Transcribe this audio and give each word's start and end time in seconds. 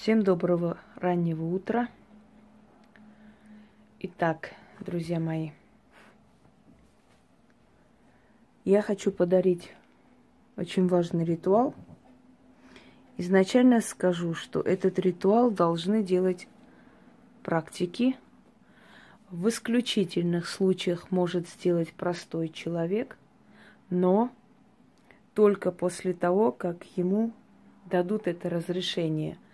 Всем 0.00 0.22
доброго 0.22 0.78
раннего 0.96 1.44
утра. 1.44 1.90
Итак, 3.98 4.54
друзья 4.80 5.20
мои, 5.20 5.50
я 8.64 8.80
хочу 8.80 9.12
подарить 9.12 9.74
очень 10.56 10.88
важный 10.88 11.26
ритуал. 11.26 11.74
Изначально 13.18 13.82
скажу, 13.82 14.32
что 14.32 14.62
этот 14.62 14.98
ритуал 14.98 15.50
должны 15.50 16.02
делать 16.02 16.48
практики. 17.42 18.16
В 19.28 19.50
исключительных 19.50 20.48
случаях 20.48 21.10
может 21.10 21.46
сделать 21.46 21.92
простой 21.92 22.48
человек, 22.48 23.18
но 23.90 24.30
только 25.34 25.70
после 25.70 26.14
того, 26.14 26.52
как 26.52 26.84
ему 26.96 27.34
дадут 27.84 28.28
это 28.28 28.48
разрешение– 28.48 29.36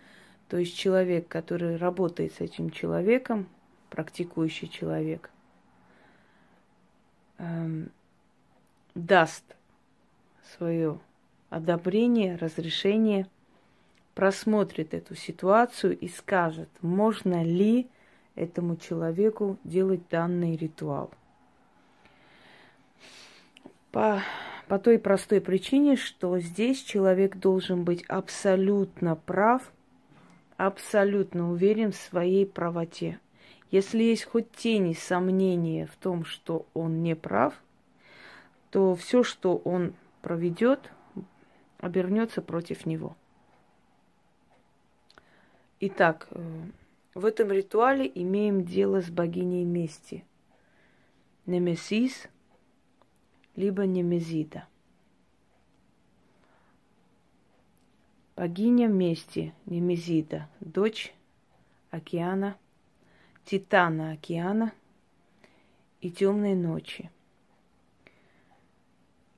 то 0.49 0.59
есть 0.59 0.77
человек, 0.77 1.27
который 1.29 1.77
работает 1.77 2.33
с 2.35 2.41
этим 2.41 2.71
человеком, 2.71 3.49
практикующий 3.91 4.69
человек, 4.69 5.31
эм, 7.39 7.91
даст 8.95 9.45
свое 10.57 11.01
одобрение, 11.51 12.37
разрешение, 12.37 13.27
просмотрит 14.15 14.95
эту 14.95 15.17
ситуацию 15.17 15.99
и 15.99 16.09
скажет, 16.09 16.69
можно 16.81 17.43
ли 17.43 17.89
этому 18.37 18.77
человеку 18.77 19.59
делать 19.65 20.09
данный 20.09 20.57
ритуал. 20.57 21.11
По, 23.91 24.23
по 24.69 24.79
той 24.79 24.99
простой 24.99 25.41
причине, 25.41 25.97
что 25.97 26.39
здесь 26.39 26.83
человек 26.83 27.37
должен 27.37 27.83
быть 27.85 28.05
абсолютно 28.07 29.17
прав– 29.17 29.73
абсолютно 30.57 31.51
уверен 31.51 31.93
в 31.93 31.97
своей 31.97 32.47
правоте. 32.47 33.21
Если 33.71 34.03
есть 34.03 34.25
хоть 34.25 34.51
тени 34.53 34.95
сомнения 34.95 35.87
в 35.87 35.97
том, 35.97 36.25
что 36.25 36.67
он 36.73 37.03
не 37.03 37.15
прав, 37.17 37.55
то 38.71 38.95
все, 38.95 39.23
что 39.23 39.57
он 39.57 39.95
проведет, 40.23 40.91
обернется 41.79 42.43
против 42.43 42.87
него. 42.87 43.17
Итак, 45.81 46.29
э, 46.31 46.43
в 47.15 47.25
этом 47.25 47.51
ритуале 47.51 48.11
имеем 48.15 48.65
дело 48.65 49.03
с 49.03 49.11
богиней 49.11 49.65
мести. 49.65 50.25
Немесис, 51.45 52.29
либо 53.57 53.85
Немезида– 53.85 54.67
Богиня 58.37 58.87
мести 58.87 59.55
Немезида, 59.65 60.47
дочь 60.61 61.15
океана, 61.91 62.59
Титана 63.47 64.13
океана 64.13 64.75
и 66.03 66.11
темной 66.11 66.55
ночи. 66.55 67.11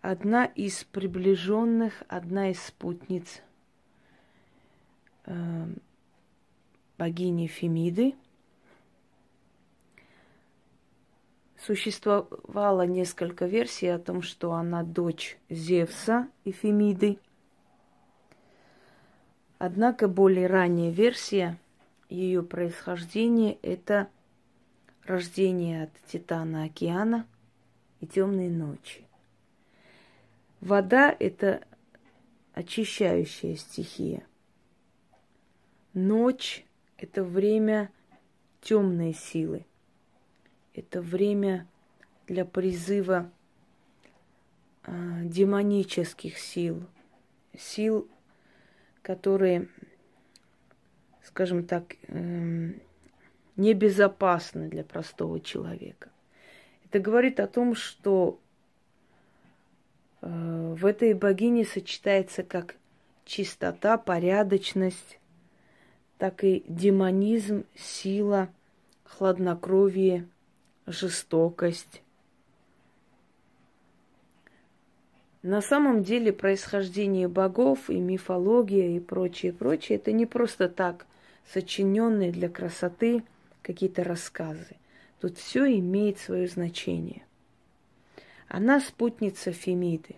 Одна 0.00 0.46
из 0.46 0.82
приближенных, 0.82 2.02
одна 2.08 2.50
из 2.50 2.60
спутниц 2.60 3.40
э, 5.26 5.66
богини 6.98 7.46
Фемиды. 7.46 8.16
Существовало 11.56 12.84
несколько 12.84 13.46
версий 13.46 13.88
о 13.88 14.00
том, 14.00 14.22
что 14.22 14.54
она 14.54 14.82
дочь 14.82 15.38
Зевса 15.48 16.28
и 16.42 16.50
Фемиды– 16.50 17.20
Однако 19.58 20.06
более 20.06 20.46
ранняя 20.46 20.92
версия 20.92 21.58
ее 22.08 22.42
происхождения– 22.42 23.58
это 23.62 24.08
рождение 25.04 25.84
от 25.84 25.90
Титана 26.06 26.64
океана 26.64 27.26
и 28.00 28.06
темные 28.06 28.50
ночи. 28.50 29.04
Вода– 30.60 31.14
это 31.18 31.66
очищающая 32.54 33.56
стихия. 33.56 34.24
Ночь– 35.92 36.64
это 36.96 37.24
время 37.24 37.90
темной 38.60 39.12
силы. 39.12 39.66
Это 40.72 41.02
время 41.02 41.66
для 42.28 42.44
призыва 42.44 43.30
э, 44.84 44.92
демонических 45.24 46.38
сил, 46.38 46.86
сил 47.56 48.08
которые, 49.08 49.68
скажем 51.24 51.64
так, 51.64 51.96
эм, 52.08 52.78
небезопасны 53.56 54.68
для 54.68 54.84
простого 54.84 55.40
человека. 55.40 56.10
Это 56.84 56.98
говорит 56.98 57.40
о 57.40 57.46
том, 57.46 57.74
что 57.74 58.38
э, 60.20 60.74
в 60.78 60.84
этой 60.84 61.14
богине 61.14 61.64
сочетается 61.64 62.42
как 62.42 62.74
чистота, 63.24 63.96
порядочность, 63.96 65.18
так 66.18 66.44
и 66.44 66.62
демонизм, 66.68 67.64
сила, 67.74 68.50
хладнокровие, 69.04 70.28
жестокость. 70.86 72.02
На 75.42 75.60
самом 75.60 76.02
деле 76.02 76.32
происхождение 76.32 77.28
богов 77.28 77.90
и 77.90 78.00
мифология 78.00 78.96
и 78.96 79.00
прочее, 79.00 79.52
прочее, 79.52 79.98
это 79.98 80.10
не 80.10 80.26
просто 80.26 80.68
так 80.68 81.06
сочиненные 81.52 82.32
для 82.32 82.48
красоты 82.48 83.22
какие-то 83.62 84.02
рассказы. 84.02 84.76
Тут 85.20 85.38
все 85.38 85.78
имеет 85.78 86.18
свое 86.18 86.48
значение. 86.48 87.22
Она 88.48 88.80
спутница 88.80 89.52
Фемиды, 89.52 90.16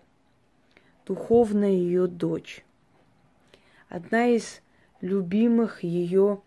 духовная 1.04 1.70
ее 1.70 2.06
дочь, 2.06 2.64
одна 3.88 4.28
из 4.28 4.62
любимых 5.02 5.84
ее 5.84 6.40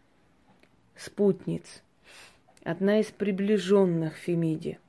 спутниц, 0.96 1.84
одна 2.64 3.02
из 3.02 3.08
приближенных 3.08 4.16
Фемиде, 4.16 4.80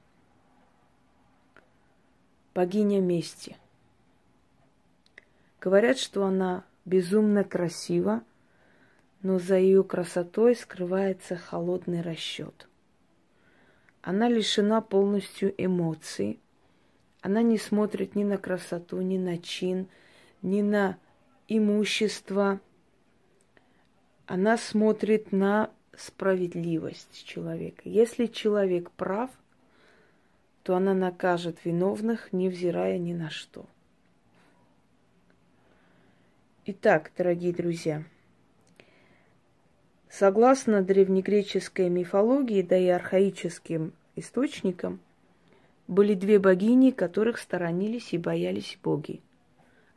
богиня 2.54 3.00
мести– 3.00 3.56
Говорят, 5.64 5.96
что 5.96 6.26
она 6.26 6.62
безумно 6.84 7.42
красива, 7.42 8.22
но 9.22 9.38
за 9.38 9.56
ее 9.56 9.82
красотой 9.82 10.56
скрывается 10.56 11.36
холодный 11.36 12.02
расчет. 12.02 12.68
Она 14.02 14.28
лишена 14.28 14.82
полностью 14.82 15.54
эмоций. 15.56 16.38
Она 17.22 17.40
не 17.40 17.56
смотрит 17.56 18.14
ни 18.14 18.24
на 18.24 18.36
красоту, 18.36 19.00
ни 19.00 19.16
на 19.16 19.38
чин, 19.38 19.88
ни 20.42 20.60
на 20.60 20.98
имущество. 21.48 22.60
Она 24.26 24.58
смотрит 24.58 25.32
на 25.32 25.70
справедливость 25.96 27.24
человека. 27.24 27.88
Если 27.88 28.26
человек 28.26 28.90
прав, 28.90 29.30
то 30.62 30.76
она 30.76 30.92
накажет 30.92 31.64
виновных, 31.64 32.34
невзирая 32.34 32.98
ни 32.98 33.14
на 33.14 33.30
что. 33.30 33.64
Итак, 36.66 37.12
дорогие 37.18 37.52
друзья, 37.52 38.04
согласно 40.08 40.80
древнегреческой 40.80 41.90
мифологии, 41.90 42.62
да 42.62 42.78
и 42.78 42.88
архаическим 42.88 43.92
источникам, 44.16 44.98
были 45.88 46.14
две 46.14 46.38
богини, 46.38 46.90
которых 46.90 47.36
сторонились 47.36 48.14
и 48.14 48.18
боялись 48.18 48.78
боги. 48.82 49.20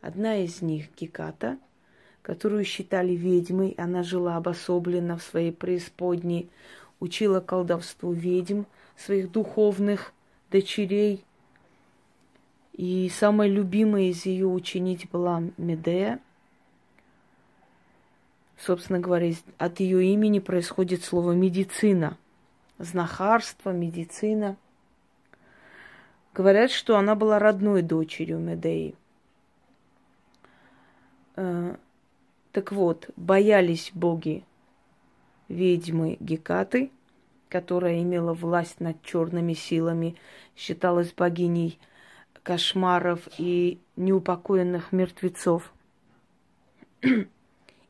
Одна 0.01 0.35
из 0.35 0.61
них 0.61 0.88
Геката, 0.97 1.57
которую 2.22 2.66
считали 2.66 3.13
ведьмой, 3.13 3.73
она 3.77 4.03
жила 4.03 4.36
обособленно 4.36 5.18
в 5.18 5.24
своей 5.24 5.53
преисподней, 5.53 6.50
учила 7.00 7.39
колдовству 7.39 8.12
ведьм, 8.12 8.63
своих 8.97 9.31
духовных 9.31 10.12
дочерей. 10.51 11.24
И 12.74 13.09
самой 13.09 13.47
любимой 13.47 14.09
из 14.09 14.25
ее 14.25 14.47
учениц 14.47 15.03
была 15.09 15.42
Медея– 15.56 16.19
собственно 18.57 19.00
говоря, 19.00 19.31
от 19.57 19.80
ее 19.80 20.06
имени 20.06 20.39
происходит 20.39 21.04
слово 21.04 21.33
медицина. 21.33 22.18
Знахарство, 22.80 23.71
медицина. 23.71 24.56
Говорят, 26.33 26.69
что 26.69 26.98
она 26.98 27.15
была 27.15 27.39
родной 27.39 27.81
дочерью 27.81 28.38
Медеи. 28.38 28.95
Э, 31.36 31.75
так 32.51 32.71
вот, 32.71 33.09
боялись 33.15 33.92
боги 33.94 34.44
ведьмы 35.48 36.18
Гекаты, 36.19 36.92
которая 37.50 38.01
имела 38.01 38.33
власть 38.33 38.80
над 38.80 39.01
черными 39.01 39.54
силами, 39.54 40.15
считалась 40.56 41.13
богиней 41.13 41.80
кошмаров 42.44 43.27
и 43.38 43.80
неупокоенных 43.95 44.92
мертвецов. 44.92 45.74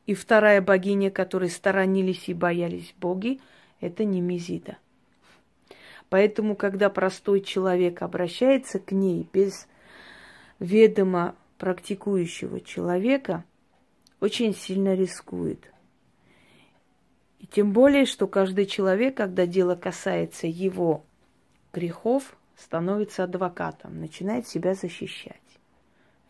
И 0.08 0.14
вторая 0.14 0.62
богиня, 0.62 1.10
которой 1.10 1.50
сторонились 1.50 2.30
и 2.30 2.32
боялись 2.32 2.94
боги, 2.98 3.42
это 3.78 4.06
Немезида. 4.06 4.78
Поэтому, 6.08 6.56
когда 6.56 6.88
простой 6.88 7.42
человек 7.42 8.00
обращается 8.00 8.78
к 8.78 8.92
ней 8.92 9.28
без 9.30 9.68
ведома 10.60 11.36
практикующего 11.58 12.62
человека, 12.62 13.44
очень 14.18 14.54
сильно 14.54 14.94
рискует. 14.94 15.70
И 17.38 17.46
тем 17.46 17.74
более, 17.74 18.06
что 18.06 18.26
каждый 18.26 18.64
человек, 18.64 19.14
когда 19.14 19.44
дело 19.44 19.74
касается 19.74 20.46
его 20.46 21.04
грехов, 21.74 22.34
становится 22.56 23.24
адвокатом, 23.24 24.00
начинает 24.00 24.48
себя 24.48 24.72
защищать. 24.72 25.47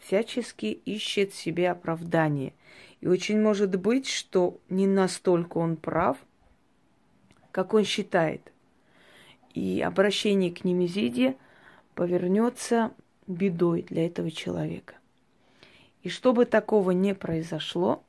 Всячески 0.01 0.67
ищет 0.67 1.35
себе 1.35 1.71
оправдание. 1.71 2.53
И 3.01 3.07
очень 3.07 3.41
может 3.41 3.79
быть, 3.79 4.09
что 4.09 4.59
не 4.69 4.87
настолько 4.87 5.59
он 5.59 5.77
прав, 5.77 6.17
как 7.53 7.75
он 7.75 7.85
считает. 7.85 8.53
И 9.55 9.81
обращение 9.81 10.53
к 10.53 10.65
Немезиде 10.65 11.37
повернется 11.95 12.93
бедой 13.27 13.83
для 13.83 14.07
этого 14.07 14.31
человека. 14.31 14.95
И 16.03 16.09
чтобы 16.09 16.45
такого 16.45 16.93
не 16.93 17.15
произошло, 17.15 18.03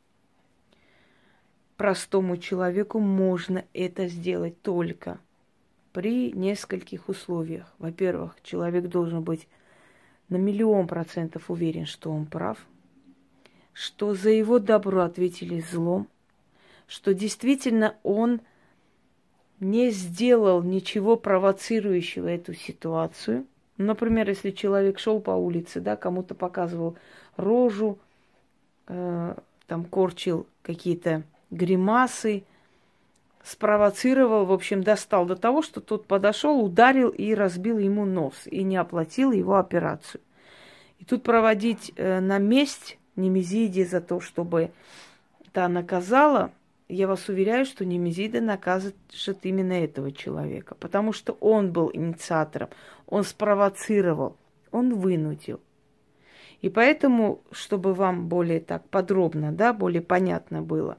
простому 1.76 2.38
человеку 2.38 3.00
можно 3.00 3.66
это 3.74 4.08
сделать 4.08 4.62
только 4.62 5.20
при 5.92 6.32
нескольких 6.32 7.10
условиях. 7.10 7.74
Во-первых, 7.80 8.36
человек 8.44 8.88
должен 8.88 9.24
быть 9.24 9.48
на 10.30 10.38
миллион 10.38 10.88
процентов 10.88 11.50
уверен, 11.50 11.86
что 11.86 12.12
он 12.12 12.26
прав, 12.26 12.58
что 13.74 14.14
за 14.14 14.30
его 14.30 14.60
добро 14.60 15.02
ответили 15.02 15.60
злом, 15.60 16.08
что 16.88 17.14
действительно 17.14 17.96
он 18.04 18.42
не 19.60 19.92
сделал 19.92 20.64
ничего 20.64 21.18
провоцирующего 21.18 22.28
эту 22.28 22.54
ситуацию. 22.54 23.46
Например, 23.78 24.28
если 24.28 24.52
человек 24.52 25.00
шел 25.00 25.20
по 25.20 25.31
улице, 25.31 25.80
да, 25.80 25.96
кому-то 25.96 26.36
показывал 26.36 26.96
рожу, 27.36 28.00
э, 28.88 29.36
там 29.68 29.86
корчил 29.86 30.48
какие-то 30.62 31.24
гримасы, 31.52 32.44
спровоцировал, 33.44 34.46
в 34.46 34.52
общем, 34.52 34.84
достал 34.84 35.26
до 35.26 35.36
того, 35.36 35.62
что 35.62 35.82
тот 35.82 36.06
подошел, 36.06 36.64
ударил 36.64 37.10
и 37.10 37.34
разбил 37.34 37.78
ему 37.78 38.06
нос 38.06 38.36
и 38.46 38.64
не 38.64 38.78
оплатил 38.78 39.32
его 39.32 39.58
операцию. 39.58 40.22
И 41.00 41.06
тут 41.06 41.24
проводить 41.24 41.94
э, 41.96 42.20
на 42.20 42.38
месть 42.38 42.98
Немезиде 43.16 43.86
за 43.86 44.02
то, 44.02 44.22
чтобы 44.22 44.72
та 45.52 45.68
наказала, 45.68 46.52
я 46.88 47.08
вас 47.08 47.28
уверяю, 47.30 47.66
что 47.66 47.86
Немезида 47.86 48.42
накажет 48.42 48.96
именно 49.44 49.74
этого 49.74 50.12
человека, 50.12 50.76
потому 50.76 51.14
что 51.14 51.34
он 51.40 51.72
был 51.72 51.92
инициатором, 51.94 52.70
он 53.08 53.24
спровоцировал, 53.24 54.38
он 54.72 54.96
вынудил. 54.96 55.60
И 56.62 56.70
поэтому, 56.70 57.42
чтобы 57.52 57.94
вам 57.94 58.28
более 58.28 58.60
так 58.60 58.84
подробно, 58.90 59.52
да, 59.52 59.72
более 59.72 60.02
понятно 60.02 60.62
было, 60.62 60.98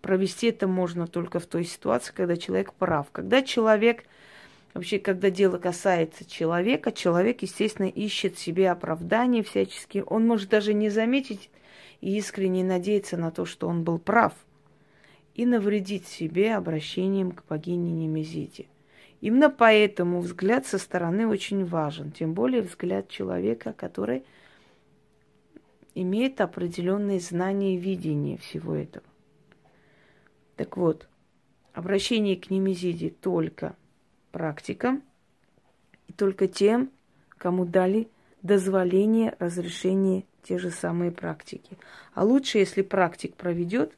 провести 0.00 0.48
это 0.48 0.66
можно 0.66 1.06
только 1.06 1.40
в 1.40 1.46
той 1.46 1.64
ситуации, 1.64 2.12
когда 2.14 2.36
человек 2.36 2.72
прав. 2.72 3.08
Когда 3.12 3.42
человек, 3.42 4.04
вообще, 4.74 4.98
когда 4.98 5.30
дело 5.30 5.58
касается 5.58 6.24
человека, 6.24 6.92
человек, 6.92 7.42
естественно, 7.42 7.86
ищет 7.86 8.38
себе 8.38 8.70
оправдание 8.70 9.42
всячески. 9.42 10.02
Он 10.06 10.26
может 10.26 10.50
даже 10.50 10.74
не 10.74 10.90
заметить 10.90 11.50
и 12.00 12.16
искренне 12.16 12.64
надеяться 12.64 13.16
на 13.16 13.30
то, 13.30 13.44
что 13.44 13.68
он 13.68 13.84
был 13.84 13.98
прав, 13.98 14.32
и 15.34 15.46
навредить 15.46 16.06
себе 16.06 16.54
обращением 16.54 17.32
к 17.32 17.44
богине 17.48 17.92
Немезиде. 17.92 18.66
Именно 19.20 19.50
поэтому 19.50 20.20
взгляд 20.20 20.66
со 20.66 20.78
стороны 20.78 21.26
очень 21.26 21.64
важен, 21.64 22.10
тем 22.10 22.32
более 22.32 22.62
взгляд 22.62 23.08
человека, 23.08 23.72
который– 23.72 24.24
имеет 25.94 26.40
определенные 26.40 27.20
знания 27.20 27.74
и 27.74 27.78
видение 27.78 28.38
всего 28.38 28.74
этого. 28.74 29.04
Так 30.60 30.76
вот, 30.76 31.08
обращение 31.72 32.36
к 32.36 32.50
Немезиде 32.50 33.08
только 33.08 33.74
практикам 34.30 35.02
и 36.06 36.12
только 36.12 36.48
тем, 36.48 36.90
кому 37.38 37.64
дали 37.64 38.10
дозволение, 38.42 39.34
разрешение 39.38 40.26
те 40.42 40.58
же 40.58 40.70
самые 40.70 41.12
практики. 41.12 41.78
А 42.12 42.24
лучше, 42.24 42.58
если 42.58 42.82
практик 42.82 43.34
проведет 43.36 43.96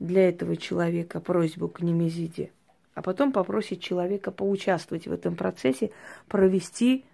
для 0.00 0.28
этого 0.28 0.58
человека 0.58 1.18
просьбу 1.18 1.68
к 1.68 1.80
Немезиде, 1.80 2.52
а 2.92 3.00
потом 3.00 3.32
попросит 3.32 3.80
человека 3.80 4.32
поучаствовать 4.32 5.06
в 5.06 5.12
этом 5.12 5.34
процессе, 5.34 5.92
провести 6.28 7.06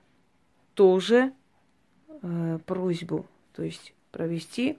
тоже 0.75 1.32
э, 2.20 2.58
просьбу 2.67 3.26
то 3.52 3.62
есть 3.62 3.94
провести 4.11 4.76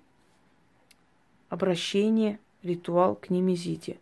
обращение, 1.47 2.37
ритуал 2.63 3.15
к 3.15 3.29
Немезиде. 3.29 3.97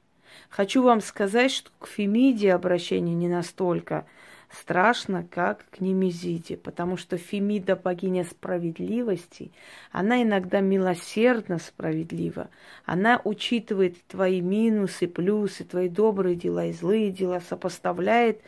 Хочу 0.50 0.83
вам 0.83 1.01
сказать, 1.01 1.51
что 1.51 1.71
к 1.79 1.88
Фемиде 1.88 2.53
обращение 2.53 3.15
не 3.15 3.27
настолько 3.27 4.06
страшно, 4.51 5.25
как 5.29 5.65
к 5.69 5.79
Немезиде, 5.79 6.57
потому 6.57 6.97
что 6.97 7.17
Фемида 7.17 7.75
богиня 7.75 8.23
справедливости, 8.23 9.51
она 9.91 10.23
иногда 10.23 10.59
милосердно 10.59 11.59
справедлива. 11.59 12.50
Она 12.85 13.21
учитывает 13.23 13.97
твои 14.07 14.41
минусы, 14.41 15.07
плюсы, 15.07 15.63
твои 15.63 15.89
добрые 15.89 16.35
дела 16.35 16.65
и 16.65 16.73
злые 16.73 17.11
дела, 17.11 17.41
сопоставляет 17.41 18.41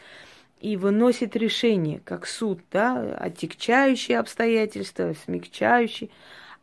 и 0.59 0.77
выносит 0.77 1.35
решение, 1.35 2.01
как 2.03 2.25
суд, 2.27 2.59
да, 2.71 3.15
отягчающие 3.15 4.19
обстоятельства, 4.19 5.13
смягчающие. 5.25 6.09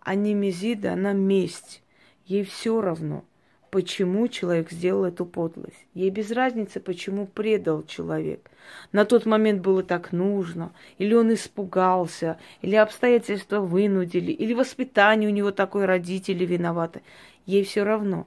А 0.01 0.15
немезида, 0.15 0.93
она 0.95 1.13
месть. 1.13 1.83
Ей 2.25 2.45
все 2.45 2.81
равно, 2.81 3.25
почему 3.71 4.29
человек 4.29 4.71
сделал 4.71 5.05
эту 5.05 5.27
подлость. 5.27 5.87
Ей 5.95 6.11
без 6.11 6.31
разницы, 6.31 6.81
почему 6.81 7.27
предал 7.27 7.85
человек. 7.85 8.51
На 8.93 9.05
тот 9.05 9.27
момент 9.27 9.63
было 9.63 9.83
так 9.83 10.13
нужно, 10.13 10.73
или 10.99 11.15
он 11.15 11.33
испугался, 11.33 12.39
или 12.63 12.77
обстоятельства 12.77 13.61
вынудили, 13.61 14.33
или 14.33 14.55
воспитание 14.55 15.29
у 15.29 15.33
него 15.33 15.51
такое 15.51 15.87
родители 15.87 16.45
виноваты. 16.45 17.03
Ей 17.47 17.65
все 17.65 17.85
равно. 17.85 18.27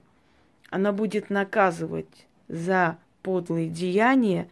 Она 0.70 0.92
будет 0.92 1.30
наказывать 1.30 2.28
за 2.48 2.98
подлые 3.24 3.70
деяния, 3.70 4.50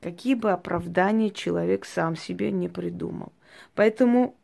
какие 0.00 0.34
бы 0.34 0.50
оправдания 0.50 1.30
человек 1.30 1.84
сам 1.84 2.16
себе 2.16 2.50
не 2.50 2.68
придумал. 2.68 3.32
Поэтому 3.74 4.34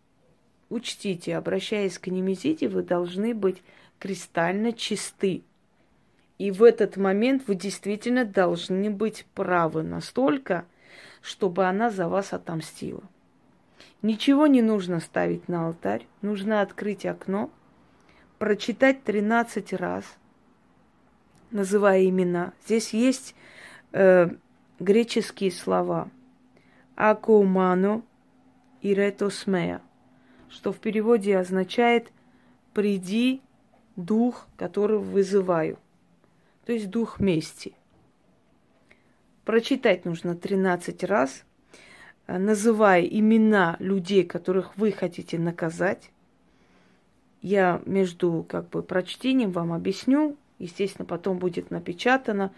учтите, 0.69 1.37
обращаясь 1.37 1.99
к 1.99 2.09
Немезиде, 2.09 2.69
вы 2.69 2.83
должны 2.83 3.35
быть 3.35 3.63
кристально 3.99 4.73
чисты. 4.73 5.43
И 6.39 6.53
в 6.53 6.63
этот 6.63 6.97
момент 6.97 7.43
вы 7.49 7.57
действительно 7.57 8.25
должны 8.25 8.91
быть 8.91 9.27
правы 9.35 9.83
настолько, 9.83 10.65
чтобы 11.21 11.67
она 11.67 11.91
за 11.91 12.09
вас 12.09 12.33
отомстила. 12.33 13.03
Ничего 14.03 14.47
не 14.47 14.63
нужно 14.63 15.01
ставить 15.01 15.49
на 15.49 15.67
алтарь, 15.67 16.07
нужно 16.23 16.61
открыть 16.61 17.05
окно, 17.05 17.51
прочитать 18.39 19.03
13 19.03 19.73
раз, 19.73 20.05
называя 21.51 22.05
имена. 22.05 22.53
Здесь 22.65 22.95
есть 22.95 23.35
э, 23.91 24.29
греческие 24.79 25.51
слова 25.51 26.09
«акоумано» 26.95 28.03
и 28.81 28.95
«ретосмея», 28.95 29.83
что 30.49 30.73
в 30.73 30.79
переводе 30.79 31.37
означает 31.37 32.13
«приди, 32.75 33.43
дух, 33.97 34.47
который 34.57 34.99
вызываю», 34.99 35.79
то 36.69 36.75
есть 36.75 36.91
дух 36.91 37.19
мести. 37.19 37.73
Прочитать 39.47 40.05
нужно 40.05 40.37
13 40.37 41.03
раз, 41.05 41.47
называя 42.27 43.01
имена 43.01 43.77
людей, 43.79 44.23
которых 44.23 44.77
вы 44.77 44.93
хотите 44.93 45.39
наказать. 45.39 46.11
Я 47.41 47.81
между 47.87 48.45
как 48.47 48.69
бы 48.69 48.83
прочтением 48.83 49.51
вам 49.51 49.73
объясню, 49.73 50.37
естественно, 50.59 51.07
потом 51.07 51.39
будет 51.39 51.71
напечатано, 51.71 52.53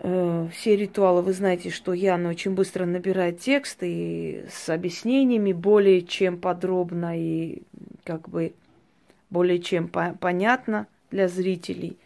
Э, 0.00 0.48
все 0.52 0.76
ритуалы, 0.76 1.22
вы 1.22 1.32
знаете, 1.32 1.70
что 1.70 1.92
Яна 1.92 2.28
очень 2.28 2.52
быстро 2.52 2.84
набирает 2.84 3.40
текст 3.40 3.78
и 3.82 4.44
с 4.50 4.68
объяснениями 4.68 5.52
более 5.52 6.02
чем 6.02 6.38
подробно 6.38 7.18
и 7.18 7.62
как 8.04 8.28
бы 8.28 8.54
более 9.30 9.60
чем 9.60 9.88
по- 9.88 10.16
понятно 10.20 10.86
для 11.10 11.26
зрителей. 11.26 11.96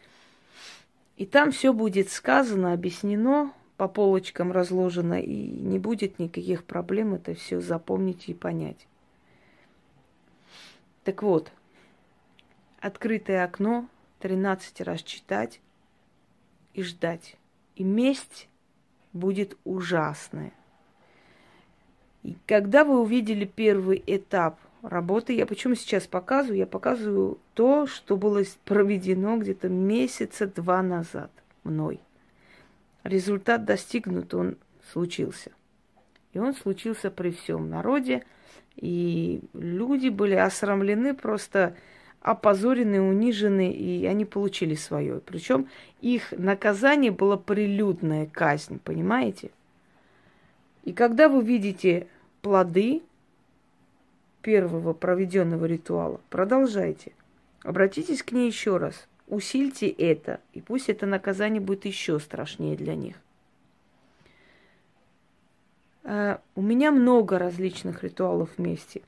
И 1.23 1.25
там 1.25 1.53
все 1.53 1.73
будет 1.73 2.11
сказано, 2.11 2.73
объяснено, 2.73 3.53
по 3.77 3.87
полочкам 3.87 4.51
разложено, 4.51 5.21
и 5.21 5.33
не 5.33 5.79
будет 5.79 6.19
никаких 6.19 6.65
проблем 6.65 7.15
это 7.15 7.35
все 7.35 7.61
запомнить 7.61 8.29
и 8.29 8.35
понять. 8.35 8.89
Так 11.05 11.23
вот, 11.23 11.53
открытое 12.81 13.45
окно, 13.45 13.89
13 14.19 14.81
раз 14.81 15.05
читать 15.05 15.61
и 16.75 16.83
ждать. 16.83 17.37
И 17.77 17.85
месть 17.85 18.49
будет 19.13 19.57
ужасная. 19.63 20.53
И 22.25 22.37
когда 22.47 22.85
вы 22.85 23.01
увидели 23.01 23.45
первый 23.45 24.03
этап 24.09 24.59
работы, 24.83 25.33
я 25.33 25.47
почему 25.47 25.75
сейчас 25.75 26.07
показываю? 26.07 26.59
Я 26.59 26.67
показываю 26.67 27.39
то, 27.55 27.87
что 27.87 28.17
было 28.17 28.43
проведено 28.65 29.37
где-то 29.39 29.69
месяца 29.69 30.47
два 30.47 30.83
назад 30.83 31.31
мной. 31.65 32.01
Результат 33.05 33.65
достигнут, 33.65 34.35
он 34.35 34.57
случился. 34.93 35.53
И 36.33 36.39
он 36.39 36.55
случился 36.55 37.11
при 37.11 37.31
всем 37.31 37.69
народе. 37.69 38.25
И 38.77 39.43
люди 39.53 40.09
были 40.09 40.35
осрамлены, 40.35 41.15
просто 41.15 41.77
опозорены, 42.21 43.01
унижены, 43.01 43.73
и 43.73 44.07
они 44.07 44.25
получили 44.25 44.75
свое. 44.75 45.21
Причем 45.21 45.69
их 46.01 46.33
наказание 46.33 47.11
было 47.11 47.37
прилюдная 47.37 48.27
казнь, 48.27 48.79
понимаете? 48.83 49.51
И 50.85 50.93
когда 50.93 51.29
вы 51.29 51.45
видите 51.45 52.07
плоды 52.41 53.03
первого 54.43 54.93
проведенного 54.93 55.65
ритуала, 55.65 56.21
продолжайте. 56.29 57.13
Обратитесь 57.63 58.23
к 58.23 58.33
ней 58.33 58.49
еще 58.49 58.77
раз. 58.77 59.09
Усильте 59.29 59.89
это, 59.89 60.41
и 60.53 60.61
пусть 60.61 60.89
это 60.89 61.07
наказание 61.07 61.61
будет 61.61 61.87
еще 61.87 62.19
страшнее 62.19 62.77
для 62.77 62.95
них. 62.95 63.17
Uh, 66.03 66.41
у 66.57 66.63
меня 66.63 66.91
много 66.91 67.39
различных 67.39 68.03
ритуалов 68.03 68.51
вместе. 68.59 69.03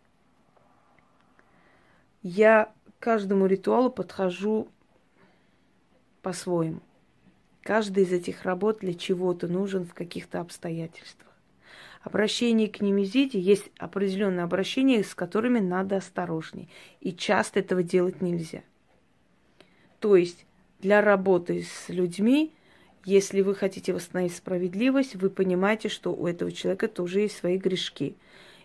Я 2.23 2.73
к 2.87 3.03
каждому 3.03 3.47
ритуалу 3.47 3.91
подхожу 3.91 4.69
по-своему. 6.23 6.81
Каждый 7.62 8.05
из 8.05 8.12
этих 8.12 8.45
работ 8.45 8.79
для 8.81 8.95
чего-то 8.95 9.49
нужен 9.49 9.85
в 9.85 9.93
каких-то 9.93 10.41
обстоятельствах. 10.41 11.34
Обращение 12.05 12.69
к 12.69 12.81
немезиде 12.81 13.41
есть 13.41 13.71
определенные 13.79 14.45
обращения, 14.45 15.03
с 15.03 15.15
которыми 15.15 15.59
надо 15.59 15.97
осторожнее. 15.97 16.69
И 17.01 17.13
часто 17.13 17.59
этого 17.59 17.83
делать 17.83 18.23
нельзя. 18.23 18.63
То 19.99 20.15
есть 20.15 20.47
для 20.81 21.01
работы 21.01 21.63
с 21.63 21.89
людьми– 21.89 22.53
если 23.05 23.43
вы 23.43 23.55
хотите 23.55 23.93
восстановить 23.93 24.35
справедливость, 24.35 25.17
вы 25.17 25.29
понимаете, 25.29 25.89
что 25.89 26.15
у 26.15 26.27
этого 26.27 26.51
человека 26.51 26.89
тоже 26.89 27.21
есть 27.21 27.37
свои 27.37 27.59
грешки. 27.59 28.17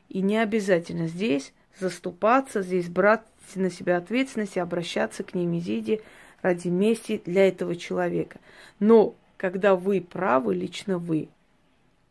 И 0.08 0.22
не 0.22 0.38
обязательно 0.38 1.08
здесь 1.08 1.54
заступаться, 1.78 2.62
здесь 2.62 2.88
брать 2.88 3.22
на 3.56 3.70
себя 3.70 3.98
ответственность 3.98 4.56
и 4.56 4.62
обращаться 4.62 5.24
к 5.24 5.34
Немезиде 5.34 6.02
ради 6.42 6.70
мести 6.70 7.22
для 7.26 7.50
этого 7.50 7.76
человека. 7.76 8.40
Но 8.80 9.16
когда 9.36 9.76
вы 9.76 10.00
правы, 10.00 10.56
лично 10.56 10.98
вы, 10.98 11.28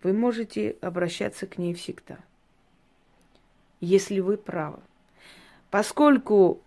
вы 0.03 0.13
можете 0.13 0.77
обращаться 0.81 1.47
к 1.47 1.59
ней 1.59 1.75
всегда, 1.75 2.19
если 3.81 4.21
вы 4.21 4.37
правы. 4.37 4.81
Поскольку 5.71 6.61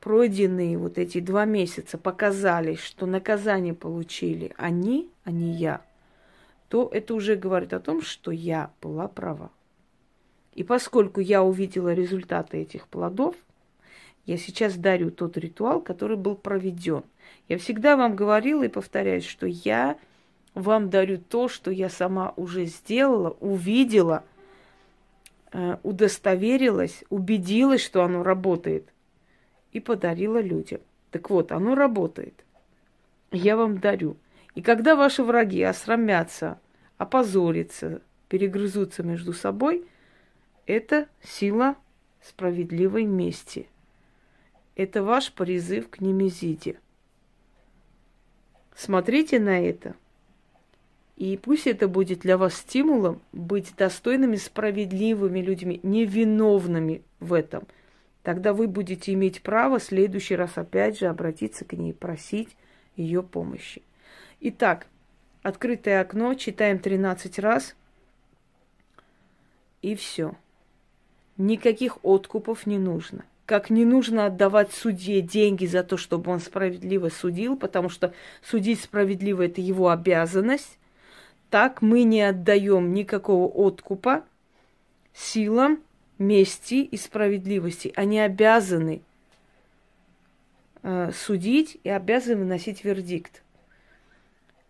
пройденные 0.00 0.78
вот 0.78 0.98
эти 0.98 1.20
два 1.20 1.44
месяца 1.44 1.98
показали, 1.98 2.74
что 2.74 3.06
наказание 3.06 3.74
получили 3.74 4.52
они, 4.56 5.10
а 5.24 5.30
не 5.30 5.52
я, 5.52 5.82
то 6.68 6.88
это 6.92 7.14
уже 7.14 7.36
говорит 7.36 7.72
о 7.72 7.80
том, 7.80 8.00
что 8.02 8.30
я 8.30 8.70
была 8.80 9.08
права. 9.08 9.50
И 10.54 10.64
поскольку 10.64 11.20
я 11.20 11.42
увидела 11.42 11.92
результаты 11.92 12.58
этих 12.58 12.88
плодов, 12.88 13.36
я 14.26 14.36
сейчас 14.36 14.76
дарю 14.76 15.10
тот 15.10 15.36
ритуал, 15.36 15.80
который 15.80 16.16
был 16.16 16.36
проведен. 16.36 17.02
Я 17.48 17.58
всегда 17.58 17.96
вам 17.96 18.16
говорила 18.16 18.62
и 18.62 18.68
повторяюсь, 18.68 19.24
что 19.24 19.46
я 19.46 19.98
вам 20.54 20.90
дарю 20.90 21.18
то, 21.18 21.48
что 21.48 21.70
я 21.70 21.88
сама 21.88 22.32
уже 22.36 22.66
сделала, 22.66 23.36
увидела, 23.40 24.24
э, 25.52 25.76
удостоверилась, 25.82 27.04
убедилась, 27.10 27.82
что 27.82 28.02
оно 28.02 28.22
работает– 28.22 28.88
и 29.72 29.80
подарила 29.80 30.40
людям. 30.40 30.80
Так 31.10 31.30
вот, 31.30 31.52
оно 31.52 31.74
работает. 31.74 32.44
Я 33.30 33.56
вам 33.56 33.78
дарю. 33.78 34.16
И 34.54 34.62
когда 34.62 34.96
ваши 34.96 35.22
враги 35.22 35.62
осрамятся, 35.62 36.60
опозорятся, 36.98 38.02
перегрызутся 38.28 39.02
между 39.02 39.32
собой, 39.32 39.86
это 40.66 41.08
сила 41.22 41.76
справедливой 42.22 43.04
мести. 43.04 43.68
Это 44.74 45.02
ваш 45.02 45.32
призыв 45.32 45.88
к 45.88 46.00
немезиде. 46.00 46.78
Смотрите 48.74 49.38
на 49.38 49.60
это. 49.60 49.94
И 51.20 51.36
пусть 51.36 51.68
это 51.68 51.86
будет 51.86 52.20
для 52.20 52.36
вас 52.36 52.54
стимулом 52.54 53.20
быть 53.32 53.74
достойными, 53.76 54.34
справедливыми 54.36 55.40
людьми, 55.40 55.78
невиновными 55.84 57.02
в 57.20 57.32
этом– 57.32 57.68
Тогда 58.22 58.52
вы 58.52 58.68
будете 58.68 59.12
иметь 59.14 59.42
право 59.42 59.78
в 59.78 59.82
следующий 59.82 60.36
раз 60.36 60.52
опять 60.56 60.98
же 60.98 61.06
обратиться 61.06 61.64
к 61.64 61.72
ней, 61.72 61.94
просить 61.94 62.56
ее 62.96 63.22
помощи. 63.22 63.82
Итак, 64.40 64.86
открытое 65.42 66.00
окно, 66.00 66.34
читаем 66.34 66.78
13 66.78 67.38
раз, 67.38 67.74
и 69.80 69.94
все. 69.94 70.36
Никаких 71.38 72.04
откупов 72.04 72.66
не 72.66 72.78
нужно. 72.78 73.24
Как 73.46 73.70
не 73.70 73.84
нужно 73.86 74.26
отдавать 74.26 74.72
судье 74.72 75.22
деньги 75.22 75.64
за 75.64 75.82
то, 75.82 75.96
чтобы 75.96 76.30
он 76.30 76.40
справедливо 76.40 77.08
судил, 77.08 77.56
потому 77.56 77.88
что 77.88 78.12
судить 78.42 78.80
справедливо– 78.80 79.42
это 79.46 79.62
его 79.62 79.88
обязанность, 79.88 80.78
так 81.50 81.82
мы 81.82 82.04
не 82.04 82.22
отдаем 82.22 82.94
никакого 82.94 83.46
откупа 83.48 84.24
силам, 85.12 85.80
мести 86.18 86.82
и 86.84 86.96
справедливости. 86.96 87.92
Они 87.96 88.20
обязаны 88.20 89.02
э, 90.82 91.10
судить 91.12 91.78
и 91.82 91.88
обязаны 91.88 92.36
выносить 92.36 92.84
вердикт. 92.84 93.42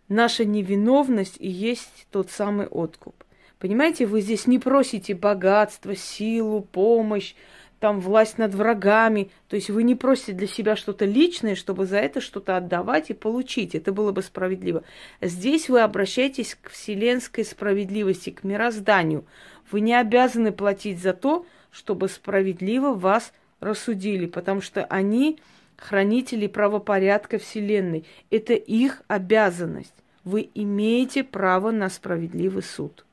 Наша 0.07 0.43
невиновность 0.43 1.37
и 1.39 1.47
есть 1.47 2.07
тот 2.11 2.31
самый 2.31 2.67
откуп. 2.67 3.15
Понимаете, 3.59 4.07
вы 4.07 4.21
здесь 4.21 4.47
не 4.47 4.57
просите 4.57 5.13
богатство, 5.13 5.95
силу, 5.95 6.61
помощь, 6.61 7.35
там 7.81 7.99
власть 7.99 8.37
над 8.37 8.53
врагами. 8.53 9.31
То 9.49 9.55
есть 9.55 9.71
вы 9.71 9.81
не 9.81 9.95
просите 9.95 10.33
для 10.33 10.45
себя 10.45 10.75
что-то 10.75 11.05
личное, 11.05 11.55
чтобы 11.55 11.87
за 11.87 11.97
это 11.97 12.21
что-то 12.21 12.55
отдавать 12.55 13.09
и 13.09 13.15
получить. 13.15 13.73
Это 13.73 13.91
было 13.91 14.11
бы 14.11 14.21
справедливо. 14.21 14.83
Здесь 15.19 15.67
вы 15.67 15.81
обращаетесь 15.81 16.55
к 16.61 16.69
вселенской 16.69 17.43
справедливости, 17.43 18.29
к 18.29 18.43
мирозданию. 18.43 19.25
Вы 19.71 19.81
не 19.81 19.95
обязаны 19.95 20.51
платить 20.51 21.01
за 21.01 21.13
то, 21.13 21.43
чтобы 21.71 22.07
справедливо 22.07 22.93
вас 22.93 23.33
рассудили, 23.59 24.27
потому 24.27 24.61
что 24.61 24.85
они 24.85 25.39
хранители 25.75 26.45
правопорядка 26.45 27.39
Вселенной. 27.39 28.05
Это 28.29 28.53
их 28.53 29.01
обязанность. 29.07 29.95
Вы 30.23 30.51
имеете 30.53 31.23
право 31.23 31.71
на 31.71 31.89
справедливый 31.89 32.61
суд. 32.61 33.05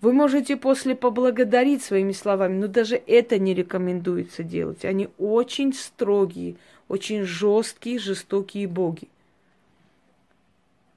Вы 0.00 0.12
можете 0.12 0.56
после 0.56 0.94
поблагодарить 0.94 1.82
своими 1.82 2.12
словами, 2.12 2.56
но 2.56 2.68
даже 2.68 3.00
это 3.06 3.38
не 3.38 3.52
рекомендуется 3.52 4.44
делать. 4.44 4.84
Они 4.84 5.08
очень 5.18 5.72
строгие, 5.72 6.56
очень 6.86 7.24
жесткие, 7.24 7.98
жестокие 7.98 8.68
боги. 8.68 9.08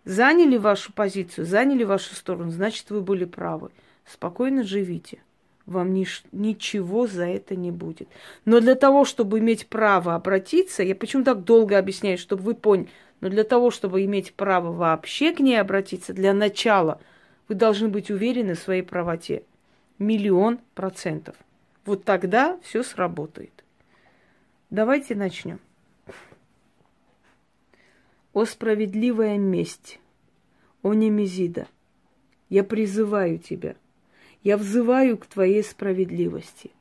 Заняли 0.06 0.58
вашу 0.58 0.94
позицию, 0.94 1.46
заняли 1.46 1.84
вашу 1.84 2.16
сторону, 2.16 2.52
значит, 2.52 2.90
вы 2.90 3.02
были 3.02 3.26
правы. 3.26 3.72
Спокойно 4.06 4.64
живите. 4.64 5.20
Вам 5.66 5.94
ни, 5.94 6.08
ничего 6.32 7.08
за 7.08 7.26
это 7.26 7.56
не 7.56 7.72
будет. 7.72 8.08
Но 8.46 8.60
для 8.60 8.76
того, 8.76 9.06
чтобы 9.06 9.40
иметь 9.40 9.68
право 9.68 10.16
обратиться, 10.16 10.84
я 10.84 10.96
почему 10.96 11.24
так 11.24 11.44
долго 11.44 11.78
объясняю, 11.78 12.18
чтобы 12.18 12.44
вы 12.44 12.56
поняли, 12.56 12.90
но 13.22 13.30
для 13.30 13.44
того, 13.44 13.70
чтобы 13.70 14.04
иметь 14.04 14.34
право 14.34 14.72
вообще 14.72 15.32
к 15.34 15.40
ней 15.40 15.56
обратиться, 15.56 16.14
для 16.14 16.34
начала 16.34 17.00
вы 17.52 17.56
должны 17.56 17.90
быть 17.90 18.10
уверены 18.10 18.54
в 18.54 18.60
своей 18.60 18.82
правоте. 18.82 19.44
Миллион 20.00 20.60
процентов. 20.74 21.36
Вот 21.84 22.06
тогда 22.06 22.58
все 22.64 22.82
сработает. 22.82 23.66
Давайте 24.70 25.16
начнем. 25.16 25.60
О 28.32 28.46
справедливая 28.46 29.38
месть, 29.38 30.00
о 30.82 30.94
Немезида, 30.94 31.68
я 32.48 32.64
призываю 32.64 33.38
тебя. 33.38 33.76
Я 34.44 34.56
взываю 34.56 35.18
к 35.18 35.26
твоей 35.26 35.62
справедливости. 35.62 36.72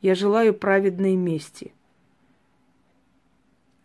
Я 0.00 0.14
желаю 0.14 0.54
праведной 0.54 1.16
мести. 1.16 1.74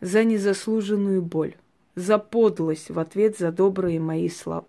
За 0.00 0.22
незаслуженную 0.22 1.22
боль, 1.22 1.56
за 1.96 2.20
подлость 2.20 2.90
в 2.90 3.00
ответ 3.00 3.36
за 3.36 3.50
добрые 3.50 3.98
мои 3.98 4.28
слаб... 4.28 4.68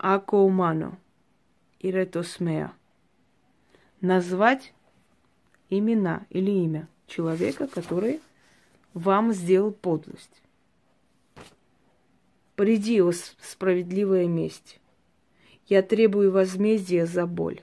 дела. 0.00 0.14
Ако 0.14 0.44
умано, 0.44 0.98
иретосмея. 1.80 2.72
Назвать 4.00 4.72
имена 5.70 6.26
или 6.30 6.50
имя 6.50 6.88
человека, 7.06 7.66
который 7.66 8.20
вам 8.94 9.32
сделал 9.32 9.72
подлость. 9.72 10.42
Приди, 12.56 13.00
о 13.02 13.12
справедливая 13.12 14.26
месть. 14.26 14.80
Я 15.66 15.82
требую 15.82 16.32
возмездия 16.32 17.06
за 17.06 17.26
боль, 17.26 17.60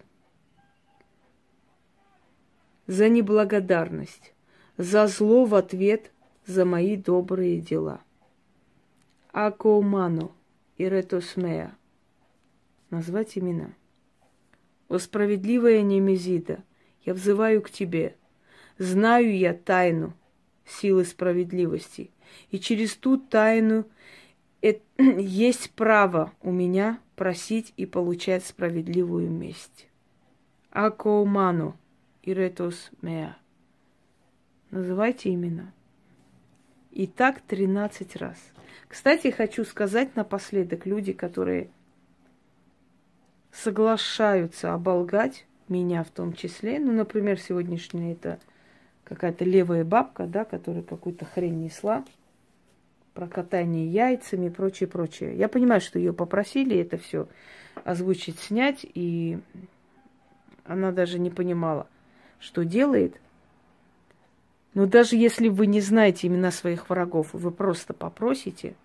за 2.87 3.09
неблагодарность, 3.09 4.33
за 4.77 5.07
зло 5.07 5.45
в 5.45 5.55
ответ 5.55 6.11
за 6.45 6.63
мои 6.63 6.95
добрые 6.95 7.59
дела. 7.59 7.99
Акоумано 9.33 10.31
и 10.77 10.87
Ретосмея. 10.87 11.76
Назвать 12.89 13.37
имена. 13.37 13.73
О 14.87 14.97
справедливая 14.97 15.81
Немезида, 15.81 16.63
я 17.03 17.13
взываю 17.13 17.61
к 17.61 17.69
тебе. 17.69 18.15
Знаю 18.77 19.37
я 19.37 19.53
тайну 19.53 20.13
силы 20.65 21.05
справедливости. 21.05 22.11
И 22.51 22.59
через 22.59 22.95
ту 22.95 23.17
тайну 23.17 23.85
есть 25.19 25.71
право 25.71 26.33
у 26.41 26.51
меня 26.51 26.99
просить 27.15 27.73
и 27.77 27.85
получать 27.85 28.45
справедливую 28.45 29.29
месть. 29.29 29.87
Акоуману 30.71 31.77
и 32.23 32.33
Ретос 32.33 32.91
Меа. 33.01 33.37
Называйте 34.71 35.33
имена. 35.33 35.71
И 36.91 37.05
так 37.05 37.41
13 37.41 38.15
раз. 38.15 38.37
Кстати, 38.87 39.29
хочу 39.29 39.63
сказать 39.65 40.15
напоследок, 40.15 40.85
люди, 40.85 41.13
которые 41.13 41.69
соглашаются 43.63 44.73
оболгать 44.73 45.45
меня 45.67 46.03
в 46.03 46.09
том 46.09 46.33
числе, 46.33 46.79
ну, 46.79 46.91
например, 46.91 47.39
сегодняшняя 47.39 48.13
это 48.13 48.39
какая-то 49.03 49.45
левая 49.45 49.83
бабка, 49.83 50.25
да, 50.25 50.45
которая 50.45 50.83
какую-то 50.83 51.25
хрень 51.25 51.63
несла, 51.63 52.05
про 53.13 53.27
катание 53.27 53.87
яйцами 53.87 54.45
и 54.45 54.49
прочее, 54.49 54.87
прочее. 54.87 55.35
Я 55.35 55.47
понимаю, 55.47 55.81
что 55.81 55.97
ее 55.97 56.13
попросили 56.13 56.77
это 56.77 56.97
все 56.97 57.27
озвучить, 57.83 58.39
снять, 58.39 58.85
и 58.93 59.39
она 60.63 60.91
даже 60.91 61.17
не 61.17 61.31
понимала, 61.31 61.87
что 62.39 62.63
делает. 62.63 63.19
Но 64.75 64.85
даже 64.85 65.15
если 65.15 65.47
вы 65.47 65.65
не 65.65 65.81
знаете 65.81 66.27
имена 66.27 66.51
своих 66.51 66.89
врагов, 66.91 67.29
вы 67.33 67.49
просто 67.49 67.93
попросите, 67.95 68.75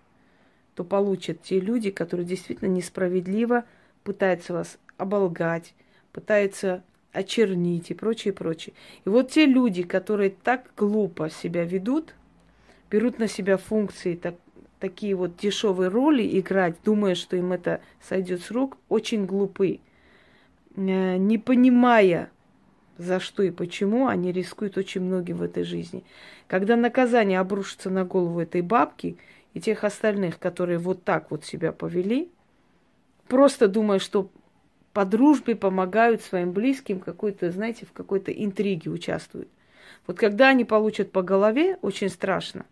то 0.73 0.83
получат 0.83 1.43
те 1.43 1.59
люди, 1.59 1.91
которые 1.91 2.25
действительно 2.25 2.69
несправедливо 2.69 3.65
пытаются 4.03 4.53
вас 4.53 4.77
оболгать, 4.97 5.73
пытаются 6.11 6.83
очернить 7.11 7.91
и 7.91 7.93
прочее, 7.93 8.33
прочее. 8.33 8.73
И 9.05 9.09
вот 9.09 9.31
те 9.31 9.45
люди, 9.45 9.83
которые 9.83 10.31
так 10.31 10.71
глупо 10.75 11.29
себя 11.29 11.63
ведут, 11.63 12.15
берут 12.89 13.19
на 13.19 13.27
себя 13.27 13.57
функции, 13.57 14.15
так, 14.15 14.35
такие 14.79 15.15
вот 15.15 15.37
дешевые 15.37 15.89
роли 15.89 16.39
играть, 16.39 16.75
думая, 16.83 17.15
что 17.15 17.37
им 17.37 17.53
это 17.53 17.81
сойдет 18.01 18.41
с 18.41 18.51
рук, 18.51 18.77
очень 18.89 19.25
глупы. 19.25 19.79
Э, 20.75 21.17
не 21.17 21.37
понимая, 21.37 22.29
за 22.97 23.19
что 23.19 23.43
и 23.43 23.51
почему, 23.51 24.07
они 24.07 24.31
рискуют 24.31 24.77
очень 24.77 25.01
многим 25.01 25.37
в 25.37 25.43
этой 25.43 25.63
жизни. 25.63 26.03
Когда 26.47 26.75
наказание 26.75 27.39
обрушится 27.39 27.89
на 27.89 28.05
голову 28.05 28.39
этой 28.39 28.61
бабки 28.61 29.17
и 29.53 29.59
тех 29.59 29.83
остальных, 29.83 30.39
которые 30.39 30.77
вот 30.77 31.03
так 31.03 31.31
вот 31.31 31.45
себя 31.45 31.71
повели, 31.71 32.29
просто 33.27 33.67
думая, 33.67 33.99
что 33.99 34.29
по 34.93 35.05
дружбе 35.05 35.55
помогают 35.55 36.21
своим 36.21 36.51
близким 36.51 36.99
какой-то, 36.99 37.51
знаете, 37.51 37.85
в 37.85 37.91
какой-то 37.91 38.31
интриге 38.31 38.91
участвуют. 38.91 39.49
Вот 40.05 40.17
когда 40.17 40.49
они 40.49 40.65
получат 40.65 41.11
по 41.11 41.21
голове, 41.21 41.77
очень 41.81 42.09
страшно. 42.09 42.65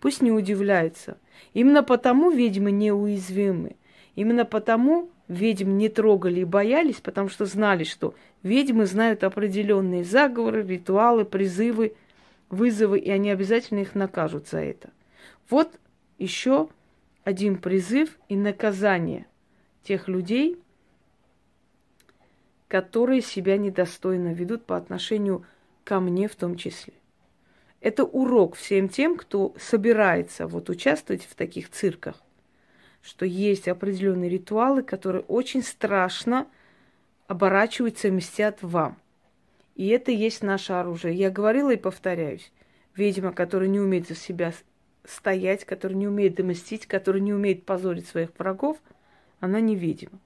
Пусть 0.00 0.22
не 0.22 0.30
удивляются. 0.30 1.18
Именно 1.52 1.82
потому 1.82 2.30
ведьмы 2.30 2.70
неуязвимы. 2.70 3.76
Именно 4.14 4.44
потому 4.44 5.10
ведьм 5.28 5.76
не 5.76 5.88
трогали 5.88 6.40
и 6.40 6.44
боялись, 6.44 7.00
потому 7.00 7.28
что 7.28 7.44
знали, 7.44 7.84
что 7.84 8.14
ведьмы 8.42 8.86
знают 8.86 9.24
определенные 9.24 10.04
заговоры, 10.04 10.62
ритуалы, 10.62 11.24
призывы, 11.24 11.94
вызовы, 12.48 12.98
и 12.98 13.10
они 13.10 13.30
обязательно 13.30 13.80
их 13.80 13.94
накажут 13.94 14.48
за 14.48 14.60
это. 14.60 14.90
Вот 15.50 15.72
еще 16.18 16.68
один 17.24 17.56
призыв 17.58 18.18
и 18.28 18.36
наказание 18.36 19.26
тех 19.86 20.08
людей, 20.08 20.58
которые 22.68 23.22
себя 23.22 23.56
недостойно 23.56 24.32
ведут 24.32 24.66
по 24.66 24.76
отношению 24.76 25.44
ко 25.84 26.00
мне 26.00 26.28
в 26.28 26.34
том 26.34 26.56
числе. 26.56 26.94
Это 27.80 28.04
урок 28.04 28.56
всем 28.56 28.88
тем, 28.88 29.16
кто 29.16 29.54
собирается 29.58 30.48
вот 30.48 30.68
участвовать 30.68 31.24
в 31.24 31.34
таких 31.36 31.70
цирках, 31.70 32.20
что 33.00 33.24
есть 33.24 33.68
определенные 33.68 34.28
ритуалы, 34.28 34.82
которые 34.82 35.22
очень 35.22 35.62
страшно 35.62 36.48
оборачиваются 37.28 38.08
и 38.08 38.10
мстят 38.10 38.58
вам. 38.62 38.98
И 39.76 39.88
это 39.88 40.10
есть 40.10 40.42
наше 40.42 40.72
оружие. 40.72 41.14
Я 41.14 41.30
говорила 41.30 41.72
и 41.72 41.76
повторяюсь. 41.76 42.50
Ведьма, 42.96 43.32
которая 43.32 43.68
не 43.68 43.78
умеет 43.78 44.08
за 44.08 44.16
себя 44.16 44.52
стоять, 45.04 45.64
которая 45.64 45.98
не 45.98 46.08
умеет 46.08 46.34
домостить, 46.34 46.86
которая 46.86 47.22
не 47.22 47.34
умеет 47.34 47.64
позорить 47.64 48.08
своих 48.08 48.30
врагов, 48.38 48.78
она 49.46 49.60
не 49.60 49.74
ведьма. 49.74 50.18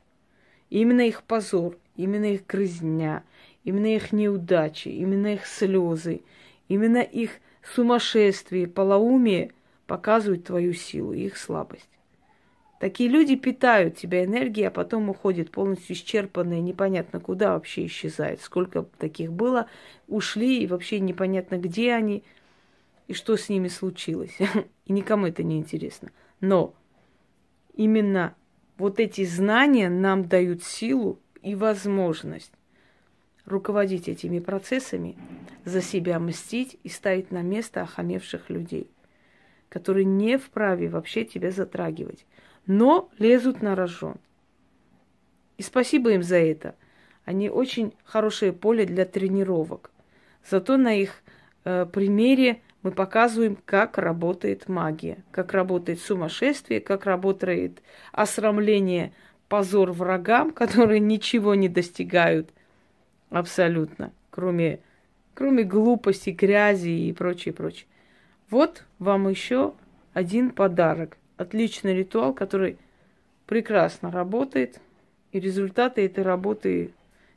И 0.69 0.81
именно 0.81 1.03
их 1.03 1.23
позор, 1.23 1.79
именно 1.97 2.27
их 2.27 2.47
грызня, 2.47 3.25
именно 3.65 3.95
их 3.95 4.13
неудачи, 4.13 4.89
именно 4.89 5.35
их 5.35 5.47
слезы, 5.47 6.23
именно 6.69 6.99
их 6.99 7.33
сумасшествие, 7.63 8.67
полоумие 8.67 9.53
показывают 9.87 10.45
твою 10.45 10.73
силу, 10.73 11.13
их 11.13 11.37
слабость. 11.37 11.89
Такие 12.81 13.11
люди 13.11 13.37
питают 13.37 13.99
тебя 13.99 14.25
энергией, 14.25 14.69
а 14.69 14.71
потом 14.71 15.11
уходят 15.11 15.51
полностью 15.51 15.95
исчерпанные, 15.95 16.63
непонятно 16.63 17.21
куда 17.21 17.53
вообще 17.53 17.85
исчезают. 17.85 18.41
Сколько 18.41 18.85
таких 18.97 19.33
было, 19.33 19.67
ушли, 20.09 20.63
и 20.63 20.67
вообще 20.67 20.99
непонятно, 20.99 21.59
где 21.59 21.93
они, 21.93 22.25
и 23.07 23.13
что 23.13 23.37
с 23.37 23.51
ними 23.51 23.69
случилось. 23.69 24.39
И 24.87 24.93
никому 24.93 25.27
это 25.27 25.43
не 25.43 25.59
интересно. 25.59 26.11
Но 26.41 26.75
именно 27.75 28.35
вот 28.81 28.99
эти 28.99 29.27
знания 29.27 29.91
нам 29.91 30.27
дают 30.27 30.65
силу 30.65 31.19
и 31.43 31.55
возможность 31.55 32.53
руководить 33.45 34.09
этими 34.09 34.39
процессами, 34.39 35.17
за 35.65 35.83
себя 35.83 36.19
мстить 36.19 36.79
и 36.83 36.89
ставить 36.89 37.31
на 37.31 37.43
место 37.43 37.83
охамевших 37.83 38.49
людей, 38.49 38.91
которые 39.69 40.07
не 40.07 40.39
вправе 40.39 40.89
вообще 40.89 41.25
тебя 41.25 41.51
затрагивать, 41.51 42.25
но 42.67 43.11
лезут 43.19 43.61
на 43.61 43.75
рожон. 43.75 44.17
И 45.59 45.63
спасибо 45.63 46.13
им 46.13 46.23
за 46.23 46.37
это. 46.37 46.75
Они 47.27 47.51
очень 47.51 47.93
хорошее 48.05 48.53
поле 48.55 48.87
для 48.87 49.05
тренировок. 49.05 49.91
Зато 50.49 50.79
на 50.79 50.95
их 50.95 51.23
э, 51.65 51.85
примере 51.85 52.63
мы 52.83 52.93
показываем, 52.93 53.59
как 53.65 53.99
работает 53.99 54.69
магия, 54.69 55.25
как 55.31 55.53
работает 55.53 56.01
сумасшествие, 56.01 56.81
как 56.81 57.05
работает 57.05 57.83
осрамление, 58.13 59.13
позор 59.49 59.93
врагам, 59.93 60.51
которые 60.53 61.01
ничего 61.01 61.55
не 61.55 61.69
достигают– 61.69 62.51
Абсолютно. 63.31 64.13
Кроме, 64.31 64.81
кроме 65.35 65.63
глупости, 65.63 66.31
грязи 66.31 66.89
и 66.89 67.13
прочее, 67.13 67.55
прочее. 67.55 67.87
Вот 68.51 68.85
вам 68.99 69.29
еще 69.29 69.75
один 70.13 70.51
подарок. 70.51 71.17
Отличный 71.37 71.95
ритуал, 71.95 72.35
который 72.35 72.77
прекрасно 73.47 74.11
работает. 74.11 74.81
И 75.33 75.39
результаты 75.39 76.05
этой 76.05 76.25
работы, 76.25 76.93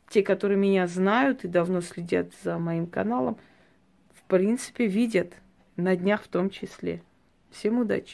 те, 0.10 0.24
которые 0.24 0.58
меня 0.58 0.88
знают 0.88 1.44
и 1.44 1.48
давно 1.48 1.82
следят 1.82 2.30
за 2.44 2.58
моим 2.58 2.88
каналом, 2.88 3.38
в 4.26 4.30
принципе, 4.30 4.88
видят 4.88 5.34
на 5.76 5.96
днях 5.96 6.24
в 6.24 6.28
том 6.28 6.50
числе. 6.50 7.02
Всем 7.52 7.80
удачи! 7.80 8.02